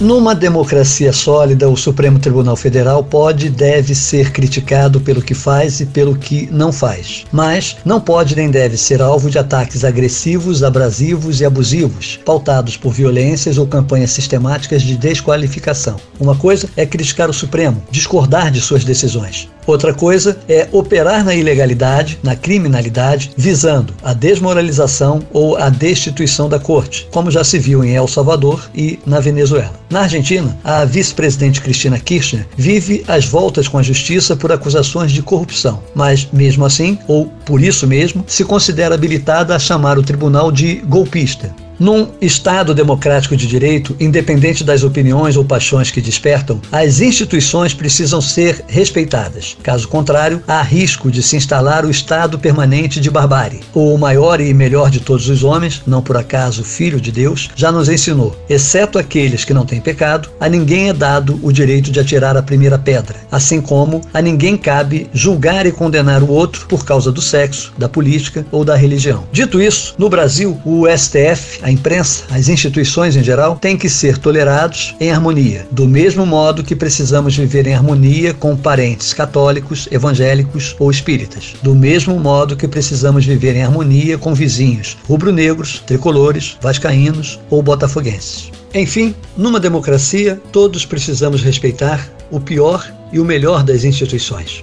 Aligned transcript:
Numa 0.00 0.34
democracia 0.34 1.12
sólida, 1.12 1.68
o 1.68 1.76
Supremo 1.76 2.18
Tribunal 2.18 2.56
Federal 2.56 3.04
pode 3.04 3.46
e 3.46 3.50
deve 3.50 3.94
ser 3.94 4.32
criticado 4.32 5.00
pelo 5.00 5.22
que 5.22 5.34
faz 5.34 5.80
e 5.80 5.86
pelo 5.86 6.16
que 6.16 6.48
não 6.50 6.72
faz. 6.72 7.24
Mas 7.30 7.76
não 7.84 8.00
pode 8.00 8.34
nem 8.34 8.50
deve 8.50 8.76
ser 8.76 9.00
alvo 9.00 9.30
de 9.30 9.38
ataques 9.38 9.84
agressivos, 9.84 10.64
abrasivos 10.64 11.40
e 11.40 11.44
abusivos, 11.44 12.18
pautados 12.24 12.76
por 12.76 12.92
violências 12.92 13.58
ou 13.58 13.66
campanhas 13.66 14.10
sistemáticas 14.10 14.82
de 14.82 14.96
desqualificação. 14.96 15.96
Uma 16.18 16.34
coisa 16.34 16.68
é 16.76 16.84
criticar 16.84 17.30
o 17.30 17.34
Supremo, 17.34 17.82
discordar 17.90 18.50
de 18.50 18.60
suas 18.60 18.84
decisões. 18.84 19.48
Outra 19.66 19.94
coisa 19.94 20.36
é 20.48 20.68
operar 20.72 21.24
na 21.24 21.34
ilegalidade, 21.34 22.18
na 22.22 22.34
criminalidade, 22.34 23.30
visando 23.36 23.94
a 24.02 24.12
desmoralização 24.12 25.20
ou 25.32 25.56
a 25.56 25.68
destituição 25.68 26.48
da 26.48 26.58
corte, 26.58 27.08
como 27.12 27.30
já 27.30 27.44
se 27.44 27.58
viu 27.58 27.84
em 27.84 27.94
El 27.94 28.08
Salvador 28.08 28.68
e 28.74 28.98
na 29.06 29.20
Venezuela. 29.20 29.72
Na 29.92 30.04
Argentina, 30.04 30.56
a 30.64 30.86
vice-presidente 30.86 31.60
Cristina 31.60 31.98
Kirchner 31.98 32.46
vive 32.56 33.04
às 33.06 33.26
voltas 33.26 33.68
com 33.68 33.76
a 33.76 33.82
justiça 33.82 34.34
por 34.34 34.50
acusações 34.50 35.12
de 35.12 35.20
corrupção, 35.20 35.82
mas 35.94 36.26
mesmo 36.32 36.64
assim, 36.64 36.98
ou 37.06 37.26
por 37.44 37.62
isso 37.62 37.86
mesmo, 37.86 38.24
se 38.26 38.42
considera 38.42 38.94
habilitada 38.94 39.54
a 39.54 39.58
chamar 39.58 39.98
o 39.98 40.02
tribunal 40.02 40.50
de 40.50 40.76
golpista. 40.76 41.54
Num 41.78 42.08
Estado 42.20 42.74
democrático 42.74 43.36
de 43.36 43.46
direito, 43.46 43.96
independente 43.98 44.62
das 44.62 44.82
opiniões 44.82 45.36
ou 45.36 45.44
paixões 45.44 45.90
que 45.90 46.00
despertam, 46.00 46.60
as 46.70 47.00
instituições 47.00 47.74
precisam 47.74 48.20
ser 48.20 48.64
respeitadas. 48.68 49.56
Caso 49.62 49.88
contrário, 49.88 50.42
há 50.46 50.62
risco 50.62 51.10
de 51.10 51.22
se 51.22 51.36
instalar 51.36 51.84
o 51.84 51.90
Estado 51.90 52.38
permanente 52.38 53.00
de 53.00 53.10
barbárie. 53.10 53.60
O 53.74 53.96
maior 53.98 54.40
e 54.40 54.52
melhor 54.54 54.90
de 54.90 55.00
todos 55.00 55.28
os 55.28 55.42
homens, 55.42 55.82
não 55.86 56.02
por 56.02 56.16
acaso 56.16 56.64
filho 56.64 57.00
de 57.00 57.10
Deus, 57.10 57.50
já 57.56 57.72
nos 57.72 57.88
ensinou: 57.88 58.36
exceto 58.48 58.98
aqueles 58.98 59.44
que 59.44 59.54
não 59.54 59.66
têm 59.66 59.80
pecado, 59.80 60.30
a 60.38 60.48
ninguém 60.48 60.88
é 60.88 60.92
dado 60.92 61.40
o 61.42 61.52
direito 61.52 61.90
de 61.90 62.00
atirar 62.00 62.36
a 62.36 62.42
primeira 62.42 62.78
pedra, 62.78 63.16
assim 63.30 63.60
como 63.60 64.02
a 64.12 64.20
ninguém 64.20 64.56
cabe 64.56 65.08
julgar 65.12 65.66
e 65.66 65.72
condenar 65.72 66.22
o 66.22 66.30
outro 66.30 66.66
por 66.66 66.84
causa 66.84 67.10
do 67.10 67.20
sexo, 67.20 67.72
da 67.76 67.88
política 67.88 68.44
ou 68.50 68.64
da 68.64 68.76
religião. 68.76 69.24
Dito 69.32 69.60
isso, 69.60 69.94
no 69.98 70.08
Brasil, 70.08 70.60
o 70.64 70.86
STF, 70.86 71.60
a 71.62 71.70
imprensa, 71.70 72.24
as 72.30 72.48
instituições 72.48 73.16
em 73.16 73.22
geral, 73.22 73.56
têm 73.56 73.76
que 73.76 73.88
ser 73.88 74.18
tolerados 74.18 74.94
em 75.00 75.10
harmonia, 75.10 75.66
do 75.70 75.86
mesmo 75.86 76.26
modo 76.26 76.64
que 76.64 76.74
precisamos 76.74 77.36
viver 77.36 77.66
em 77.66 77.74
harmonia 77.74 78.34
com 78.34 78.56
parentes 78.56 79.14
católicos, 79.14 79.88
evangélicos 79.90 80.74
ou 80.78 80.90
espíritas, 80.90 81.54
do 81.62 81.74
mesmo 81.74 82.18
modo 82.18 82.56
que 82.56 82.66
precisamos 82.66 83.24
viver 83.24 83.54
em 83.54 83.62
harmonia 83.62 84.18
com 84.18 84.34
vizinhos 84.34 84.96
rubro-negros, 85.06 85.82
tricolores, 85.86 86.56
vascaínos 86.60 87.38
ou 87.48 87.62
botafoguenses. 87.62 88.50
Enfim, 88.74 89.14
numa 89.36 89.60
democracia, 89.60 90.40
todos 90.50 90.84
precisamos 90.84 91.42
respeitar 91.42 92.08
o 92.30 92.40
pior 92.40 92.90
e 93.12 93.20
o 93.20 93.24
melhor 93.24 93.62
das 93.62 93.84
instituições. 93.84 94.62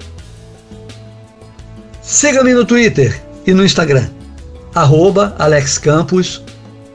Siga-me 2.01 2.53
no 2.53 2.65
Twitter 2.65 3.21
e 3.45 3.53
no 3.53 3.63
Instagram, 3.63 4.09
arroba 4.73 5.35
Alex 5.37 5.77
Campos 5.77 6.41